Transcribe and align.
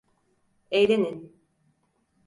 Eğlenin! 0.71 1.33